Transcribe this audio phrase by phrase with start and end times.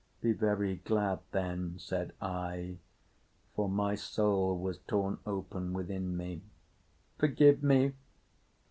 [0.19, 2.79] "Be very glad then," said I,
[3.53, 6.41] for my soul was torn open within me.
[7.19, 7.93] "Forgive me!"